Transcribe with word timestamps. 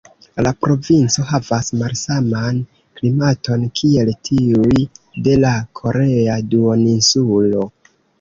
La 0.45 0.51
provinco 0.65 1.23
havas 1.31 1.67
malsaman 1.81 2.61
klimaton 2.99 3.65
kiel 3.81 4.09
tiuj 4.29 4.79
de 5.29 5.35
la 5.43 5.53
korea 5.81 6.39
duoninsulo. 6.55 7.63